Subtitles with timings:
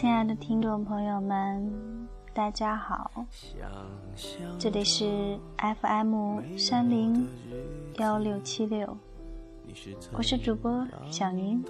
[0.00, 3.26] 亲爱的听众朋友们，大家好，
[4.58, 7.28] 这里是 FM 三零
[7.98, 8.96] 幺六七六，
[10.12, 11.62] 我是主播小宁。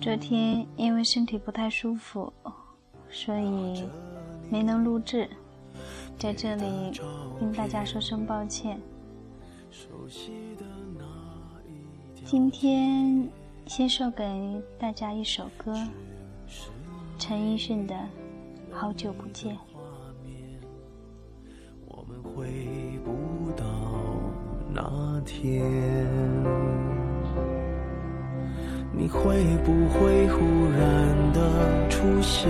[0.00, 2.32] 昨天因为身体不太舒服，
[3.08, 3.88] 所以
[4.50, 5.30] 没能录制，
[6.18, 7.00] 在这里
[7.38, 8.80] 跟大家说声抱歉。
[12.24, 13.28] 今天
[13.68, 15.72] 先送给大家一首歌，
[17.18, 17.94] 陈奕迅的
[18.70, 19.54] 《好久不见》。
[21.86, 22.46] 我们回
[23.04, 23.64] 不到
[24.72, 25.64] 那天，
[28.92, 32.48] 你会不会忽然的出现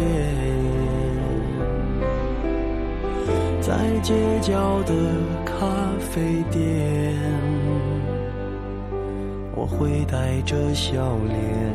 [3.60, 4.92] 在街角的
[5.44, 5.64] 咖
[6.00, 7.14] 啡店？
[9.54, 11.74] 我会带着笑脸，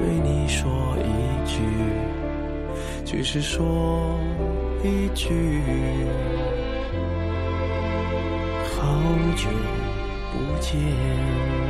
[0.00, 1.60] 对你说一句，
[3.04, 4.18] 只是说
[4.82, 5.60] 一句，
[8.64, 8.80] 好
[9.36, 9.46] 久
[10.32, 11.69] 不见。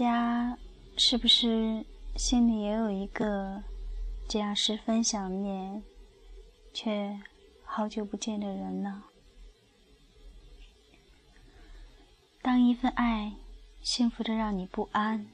[0.00, 0.56] 家
[0.96, 1.84] 是不是
[2.16, 3.62] 心里也有一个
[4.26, 5.82] 这样十分想念
[6.72, 7.20] 却
[7.66, 9.04] 好久不见的人呢？
[12.40, 13.34] 当一份爱
[13.82, 15.26] 幸福的让你不安，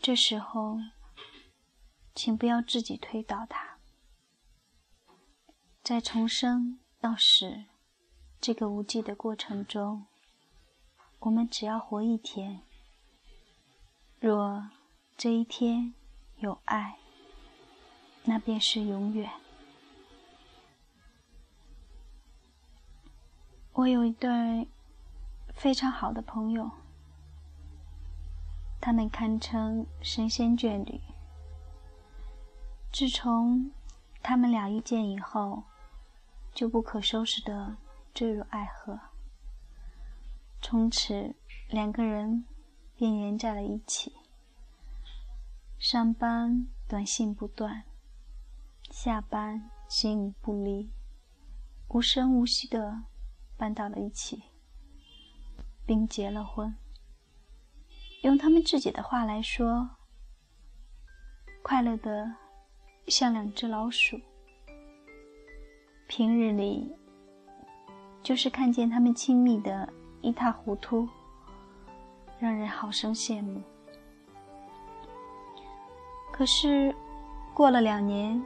[0.00, 0.78] 这时候，
[2.14, 3.78] 请不要自己推倒它，
[5.82, 7.64] 在重生到死
[8.40, 10.06] 这个无际的过程中，
[11.18, 12.62] 我们只要活一天。
[14.18, 14.70] 若
[15.14, 15.92] 这一天
[16.38, 16.96] 有爱，
[18.24, 19.30] 那便是永远。
[23.74, 24.66] 我有一对
[25.52, 26.70] 非常好的朋友，
[28.80, 30.98] 他们堪称神仙眷侣。
[32.90, 33.70] 自从
[34.22, 35.64] 他们俩遇见以后，
[36.54, 37.76] 就不可收拾的
[38.14, 38.98] 坠入爱河，
[40.62, 41.34] 从此
[41.68, 42.46] 两个人。
[42.96, 44.12] 便粘在了一起，
[45.78, 47.84] 上班短信不断，
[48.90, 50.90] 下班形影不离，
[51.88, 53.02] 无声无息的
[53.56, 54.44] 搬到了一起，
[55.84, 56.74] 并结了婚。
[58.22, 59.90] 用他们自己的话来说，
[61.62, 62.34] 快乐的
[63.08, 64.18] 像两只老鼠，
[66.08, 66.96] 平日里
[68.22, 71.08] 就是看见他们亲密的一塌糊涂，
[72.38, 73.62] 让人好生羡慕。
[76.30, 76.94] 可是，
[77.54, 78.40] 过了两年，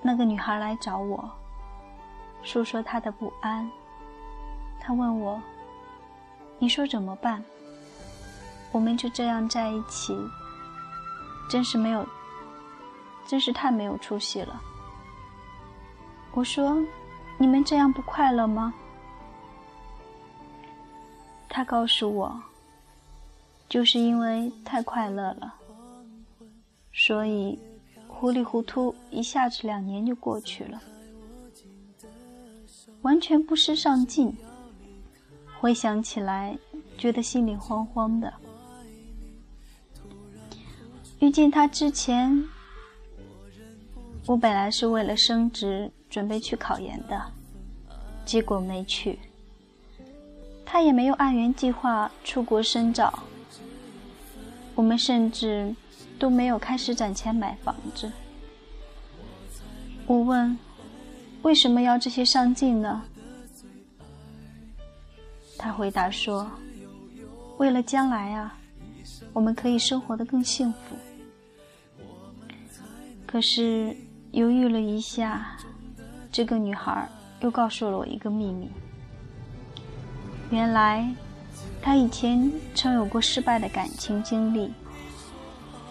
[0.00, 1.30] 那个女孩来找我，
[2.42, 3.70] 诉说她的不安。
[4.80, 5.40] 她问我
[6.58, 7.44] ：“你说怎么办？
[8.72, 10.16] 我们就这样在一起，
[11.50, 12.06] 真是没有，
[13.26, 14.58] 真是太没有出息了。”
[16.32, 16.82] 我说
[17.36, 18.72] ：“你们这样不快乐吗？”
[21.48, 22.40] 他告诉我
[23.68, 25.54] ：“就是因为太快乐了，
[26.92, 27.58] 所以
[28.06, 30.82] 糊里糊涂一下子两年就过去了，
[33.02, 34.34] 完全不思上进。
[35.60, 36.56] 回想起来，
[36.96, 38.32] 觉得心里慌慌的。
[41.20, 42.44] 遇见他之前，
[44.26, 47.22] 我本来是为了升职。”准备去考研的，
[48.24, 49.18] 结果没去。
[50.64, 53.12] 他也没有按原计划出国深造。
[54.78, 55.74] 我们甚至
[56.20, 58.12] 都没有开始攒钱买房子。
[60.06, 60.56] 我问
[61.42, 63.02] ：“为什么要这些上进呢？”
[65.58, 66.48] 他回答说
[67.58, 68.56] ：“为了将来啊，
[69.32, 70.96] 我们可以生活的更幸福。”
[73.26, 73.96] 可是
[74.30, 75.58] 犹豫了一下。
[76.30, 77.08] 这个女孩
[77.40, 78.70] 又告诉了我一个秘密。
[80.50, 81.12] 原来，
[81.88, 84.70] 她以前曾有过失败的感情经历。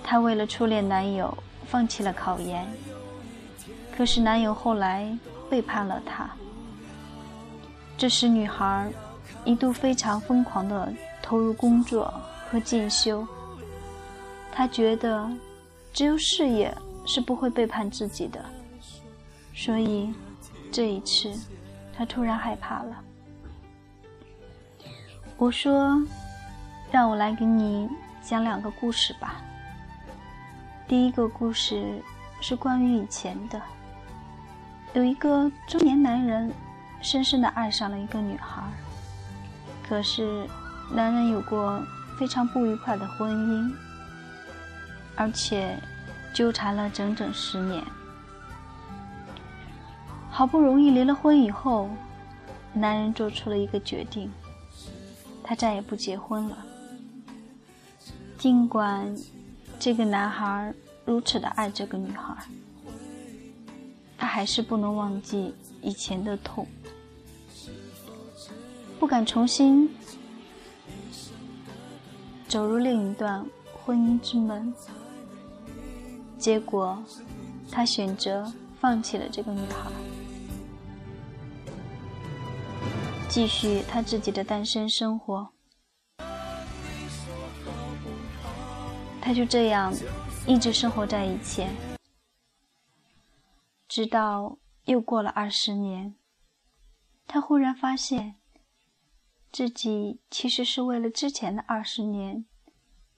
[0.04, 1.36] 她为了初恋男友
[1.66, 2.68] 放弃了考研，
[3.98, 5.12] 可是男友后来
[5.50, 6.30] 背叛了她。
[7.98, 8.88] 这时，女孩
[9.44, 12.14] 一度非常疯狂地投入工作
[12.48, 13.28] 和进修。
[14.52, 15.28] 她觉得，
[15.92, 16.72] 只有事业
[17.08, 18.40] 是不会背叛自己的，
[19.56, 20.14] 所以。
[20.72, 21.34] 这一次，
[21.98, 23.04] 她突然害怕了。
[25.40, 26.02] 我说
[26.90, 27.88] ：“让我来给你
[28.24, 29.36] 讲两个故事吧。
[30.88, 32.02] 第一个故事
[32.42, 33.62] 是关于以前的。
[34.94, 36.52] 有一个中年男人，
[37.04, 38.64] 深深的爱上了一个女孩。
[39.88, 40.50] 可是，
[40.92, 41.80] 男人有过
[42.18, 43.72] 非常不愉快的婚姻，
[45.16, 45.78] 而且
[46.34, 47.84] 纠缠了整整十年。”
[50.32, 51.92] 好不容易离了婚以后，
[52.74, 54.32] 男人做出了一个决定，
[55.48, 56.58] 他再也不结婚了。
[58.38, 59.16] 尽管
[59.80, 60.74] 这个男孩
[61.06, 62.36] 如此的爱这个女孩，
[64.18, 66.68] 他还是不能忘记以前的痛，
[69.00, 69.90] 不敢重新
[72.50, 74.74] 走入另一段婚姻之门。
[76.38, 77.02] 结果，
[77.72, 78.52] 他选择
[78.82, 79.90] 放弃了这个女孩。
[83.30, 85.52] 继续他自己的单身生活，
[89.22, 89.94] 他就这样
[90.48, 91.76] 一直生活在以前，
[93.88, 96.16] 直到又过了二十年，
[97.28, 98.36] 他忽然发现，
[99.52, 102.46] 自己其实是为了之前的二十年，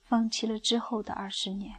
[0.04, 1.76] 放弃了之后的二十年，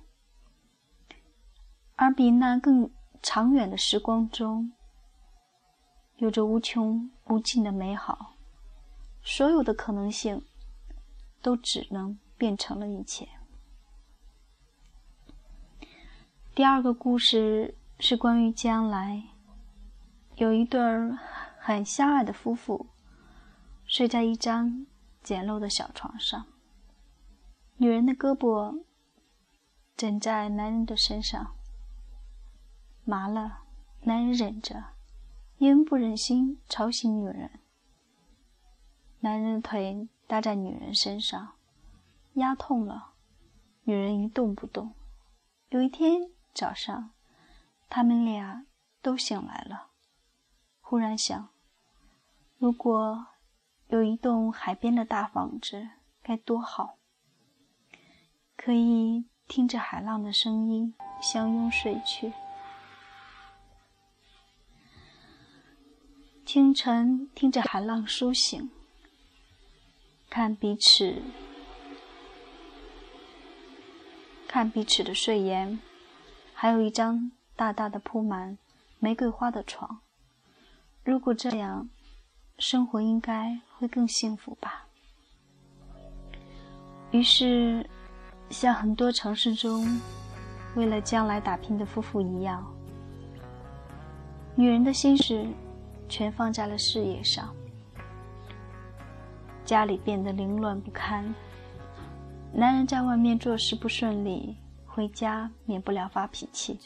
[1.95, 2.89] 而比那更
[3.21, 4.71] 长远的时光中。
[6.21, 8.35] 有着无穷无尽的美好，
[9.23, 10.45] 所有的可能性
[11.41, 13.27] 都只能变成了一切。
[16.53, 19.23] 第二个故事是关于将来，
[20.35, 21.17] 有一对儿
[21.57, 22.85] 很相爱的夫妇，
[23.87, 24.85] 睡在一张
[25.23, 26.45] 简陋的小床上，
[27.77, 28.83] 女人的胳膊
[29.97, 31.55] 枕在男人的身上，
[33.03, 33.63] 麻了，
[34.01, 34.83] 男人忍着。
[35.61, 37.59] 因不忍心吵醒女人，
[39.19, 41.53] 男人的腿搭在女人身上，
[42.33, 43.13] 压痛了，
[43.83, 44.95] 女人一动不动。
[45.69, 47.11] 有一天早上，
[47.87, 48.65] 他们俩
[49.03, 49.89] 都醒来了，
[50.79, 51.49] 忽然想：
[52.57, 53.27] 如果
[53.89, 55.89] 有一栋海边的大房子，
[56.23, 56.97] 该多好！
[58.57, 62.33] 可以听着海浪的声音，相拥睡去。
[66.43, 68.69] 清晨，听着海浪苏醒，
[70.29, 71.21] 看彼此，
[74.47, 75.79] 看彼此的睡颜，
[76.53, 78.57] 还有一张大大的铺满
[78.99, 80.01] 玫瑰花的床。
[81.05, 81.87] 如果这样，
[82.57, 84.87] 生活应该会更幸福吧。
[87.11, 87.87] 于是，
[88.49, 90.01] 像很多城市中
[90.75, 92.65] 为了将来打拼的夫妇一样，
[94.55, 95.47] 女人的心事。
[96.11, 97.55] 全放在了事业上，
[99.63, 101.33] 家里变得凌乱不堪。
[102.51, 106.77] 男人在外面做事不顺利，回家免不了发脾气。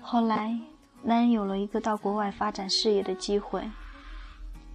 [0.00, 0.58] 后来，
[1.04, 3.62] 男人有了一个到国外发展事业的机会，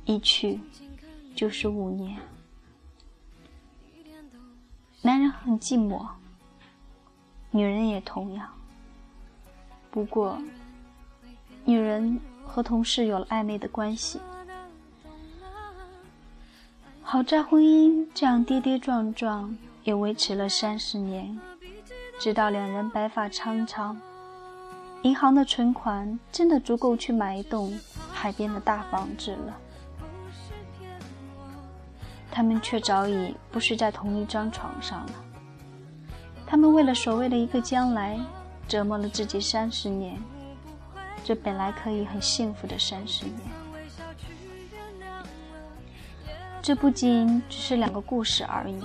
[0.05, 0.57] 一去
[1.35, 2.17] 就是五年。
[5.01, 6.07] 男人很寂寞，
[7.51, 8.47] 女人也同样。
[9.91, 10.41] 不过，
[11.65, 12.17] 女人
[12.51, 14.19] 和同事有了暧昧的关系。
[17.03, 21.39] 好在婚姻这样跌跌撞撞也维持了三十年，
[22.19, 23.95] 直到两人白发苍苍，
[25.03, 27.77] 银行的存款真的足够去买一栋
[28.11, 29.55] 海边的大房子了。
[32.31, 35.13] 他们却早已不是在同一张床上了。
[36.45, 38.19] 他们为了所谓的一个将来，
[38.67, 40.15] 折磨了自己三十年，
[41.29, 43.38] 这本来可以很幸福的三十年。
[46.59, 48.83] 这不仅只是两个故事而已。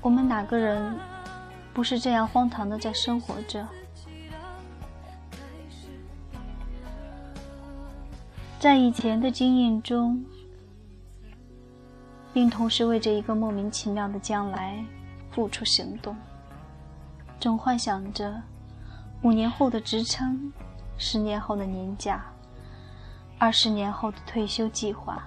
[0.00, 0.98] 我们哪个人
[1.74, 3.68] 不是这样荒唐的在生活着？
[8.58, 10.24] 在以前的经验中，
[12.32, 14.82] 并同时为这一个莫名其妙的将来
[15.30, 16.16] 付出行动，
[17.38, 18.40] 总幻想着
[19.20, 20.50] 五年后的职称、
[21.00, 22.24] 十年后的年假、
[23.38, 25.20] 二十年后的退休计划。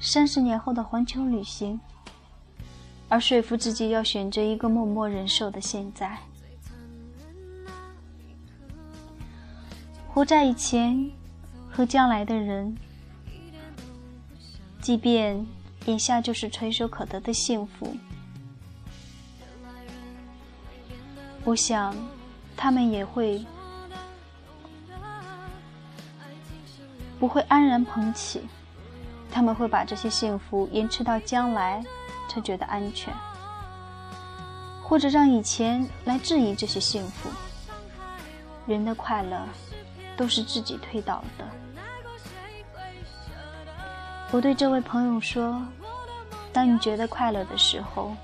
[0.00, 1.78] 三十年后的环球旅行，
[3.08, 6.16] 而说服自己要选择一个默默忍受的现在，
[10.08, 11.10] 活在以前
[11.68, 12.76] 和将来的人，
[14.80, 15.44] 即便
[15.86, 17.96] 眼下就是垂手可得的幸福，
[21.44, 21.92] 我想
[22.56, 23.44] 他们也会
[27.18, 28.46] 不会安然捧起。
[29.30, 31.84] 他们会把这些幸福延迟到将来，
[32.28, 33.12] 才觉得安全，
[34.82, 37.28] 或者让以前来质疑这些幸福。
[38.66, 39.46] 人的快乐
[40.16, 41.44] 都是自己推倒的。
[44.30, 45.62] 我对这位朋友说
[46.52, 48.14] ：“当你觉得快乐的时候，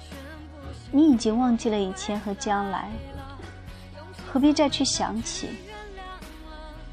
[0.91, 2.91] 你已经忘记了以前和将来，
[4.31, 5.49] 何必再去想起？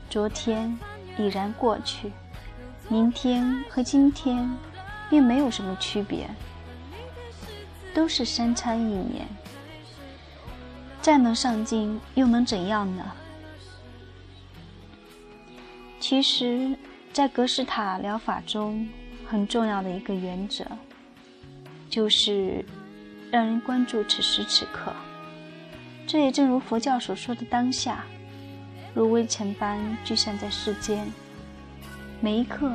[0.10, 0.77] 昨天
[1.21, 2.11] 已然过去。”
[2.89, 4.49] 明天和今天，
[5.09, 6.29] 并没有什么区别，
[7.93, 9.25] 都是三餐一年。
[11.01, 13.11] 再能上进，又能怎样呢？
[15.99, 16.75] 其实，
[17.13, 18.87] 在格式塔疗法中，
[19.25, 20.65] 很重要的一个原则，
[21.89, 22.65] 就是
[23.31, 24.91] 让人关注此时此刻。
[26.05, 28.03] 这也正如佛教所说的当下，
[28.93, 31.12] 如微尘般聚散在世间。
[32.19, 32.71] 每一刻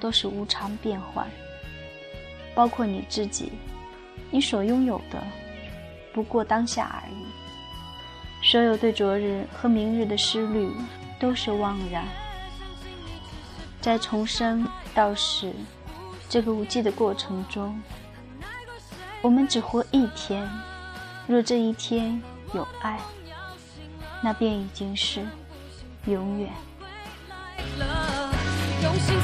[0.00, 1.26] 都是无常变幻，
[2.54, 3.52] 包括你自己，
[4.30, 5.22] 你所拥有的
[6.14, 7.26] 不过当下而已。
[8.42, 10.70] 所有对昨日和明日的思虑
[11.18, 12.04] 都是妄然。
[13.80, 15.52] 在重生到死
[16.28, 17.80] 这个无际的过程中，
[19.22, 20.48] 我们只活一天。
[21.26, 22.22] 若这一天
[22.54, 22.98] 有爱，
[24.22, 25.26] 那便已经是
[26.06, 26.48] 永远。
[28.82, 29.16] 用心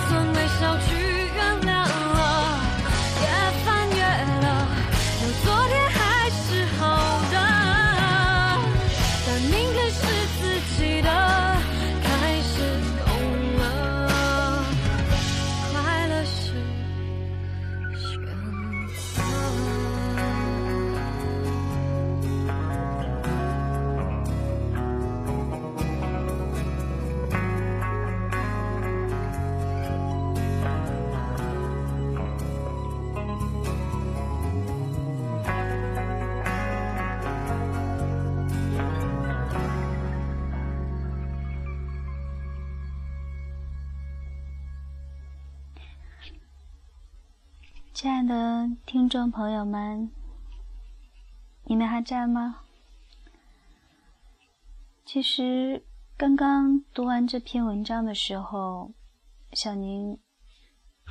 [48.03, 50.11] 亲爱的听众朋友们，
[51.63, 52.65] 你们还在吗？
[55.05, 55.85] 其实
[56.17, 58.91] 刚刚读完这篇文章的时候，
[59.53, 60.19] 小宁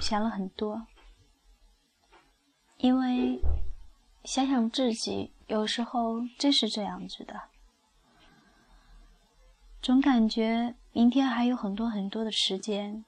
[0.02, 0.86] 想了很多，
[2.76, 3.40] 因为
[4.26, 7.44] 想想自己，有时候真是这样子的，
[9.82, 13.06] 总感觉明天还有很多很多的时间，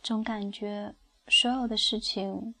[0.00, 0.94] 总感觉
[1.26, 2.54] 所有的事情。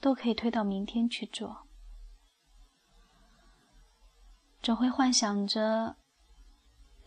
[0.00, 1.66] 都可以推到明天去做，
[4.62, 5.96] 总会幻想着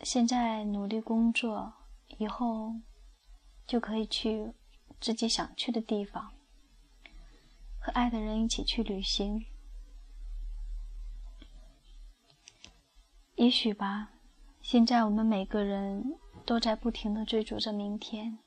[0.04, 1.74] 现在努力工作，
[2.18, 2.76] 以后
[3.66, 4.52] 就可以去
[5.00, 6.34] 自己想去的地方，
[7.80, 9.46] 和爱的人一起去旅行。
[13.36, 14.12] 也许吧，
[14.62, 18.38] 现在我们每个人都在不停的追逐着明天，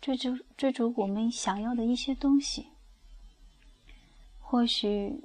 [0.00, 2.71] 追逐追逐我们想要的一些东西。
[4.52, 5.18] 或许，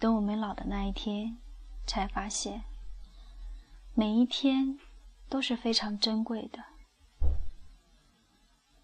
[0.00, 1.38] 等我们老的那一天，
[1.86, 2.64] 才发现，
[3.94, 4.80] 每一天
[5.28, 6.58] 都是非常珍贵的，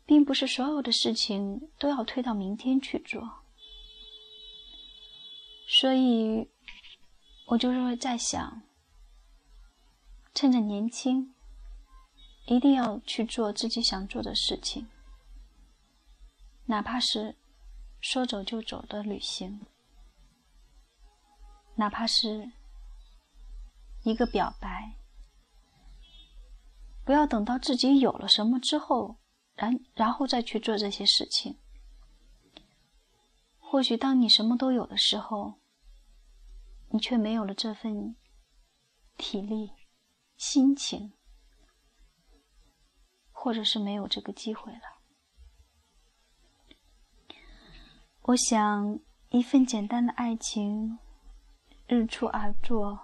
[0.07, 3.41] 并不是所有的事情都要推到明天去做。
[5.67, 6.49] 所以，
[7.49, 8.63] 我就是会在想，
[10.33, 11.35] 趁着年轻，
[12.47, 14.87] 一定要去做自己想做的事情，
[16.67, 17.38] 哪怕是。
[18.01, 19.67] 说走就走的旅行，
[21.77, 22.53] 哪怕是
[24.05, 24.95] 一个表白，
[27.05, 29.19] 不要等到自己有了什么之后，
[29.55, 31.59] 然然后再去做这些事情。
[33.59, 35.61] 或许当你什么都有的时候，
[36.91, 38.17] 你却没有了这份
[39.17, 39.73] 体力、
[40.37, 41.13] 心情，
[43.31, 44.98] 或者是没有这个机会了。
[48.29, 48.99] 我想，
[49.31, 50.99] 一份简单的爱情，
[51.87, 53.01] 日出而作，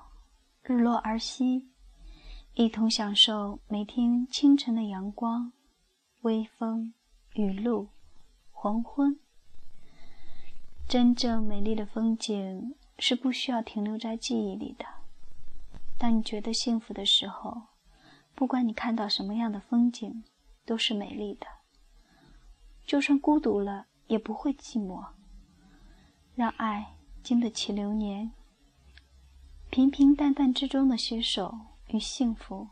[0.63, 1.71] 日落而息，
[2.53, 5.51] 一同享受每天清晨的阳光、
[6.21, 6.93] 微风、
[7.37, 7.89] 雨露、
[8.53, 9.19] 黄昏。
[10.87, 14.85] 真正美丽的风景是不需要停留在记忆里的。
[15.97, 17.63] 当你觉得幸福的时候，
[18.35, 20.23] 不管你看到什么样的风景，
[20.67, 21.47] 都是美丽的。
[22.85, 23.87] 就算孤独了。
[24.07, 25.03] 也不会寂寞。
[26.35, 28.33] 让爱经得起流年，
[29.71, 32.69] 平平淡淡之中的携手与幸福，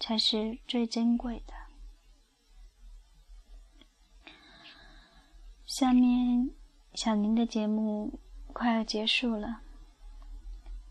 [0.00, 1.54] 才是最珍贵的。
[5.64, 6.50] 下面，
[6.94, 8.18] 小宁的节目
[8.52, 9.60] 快要结束了，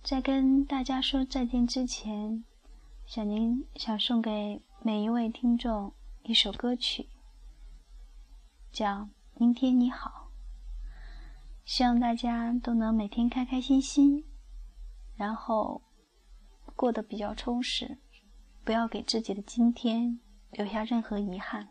[0.03, 2.43] 在跟大家说再见之前，
[3.05, 7.09] 小宁想送给每一位听众一首歌曲，
[8.71, 9.09] 叫。
[9.37, 10.24] 明天你好，
[11.65, 14.23] 希望大家都能每天开开心心，
[15.15, 15.81] 然后
[16.75, 17.97] 过得比较充实，
[18.63, 20.19] 不要给自己的今天
[20.51, 21.67] 留下任何遗憾。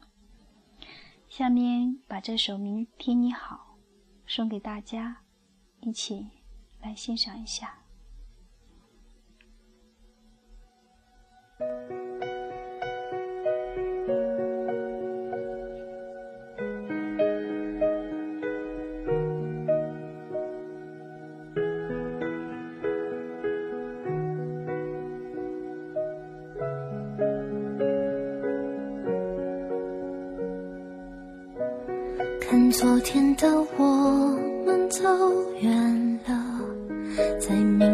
[1.29, 3.79] 下面把这首《明天你好》
[4.33, 5.23] 送给大家，
[5.81, 6.29] 一起
[6.81, 7.79] 来欣赏一下。
[37.47, 37.94] 才明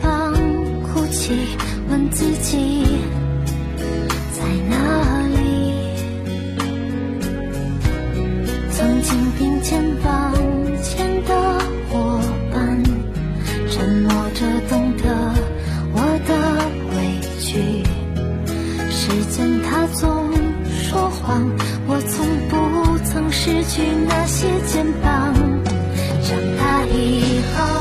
[23.61, 25.33] 失去那些肩膀
[26.23, 27.80] 长大以后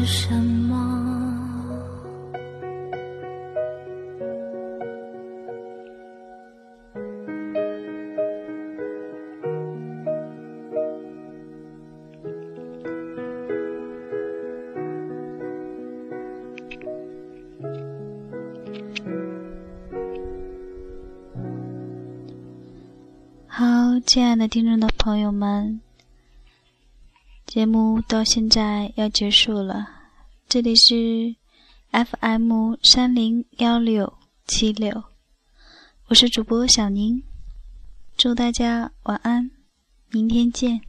[0.00, 0.82] 是什么？
[23.46, 25.80] 好亲爱的听众的朋友们
[27.54, 29.88] 节目到现在要结束了。
[30.48, 31.36] 这里是
[31.92, 34.12] fm 三零幺六
[34.44, 35.04] 七六。
[36.08, 37.22] 我是主播小宁。
[38.16, 39.52] 祝大家晚安
[40.10, 40.80] 明天见。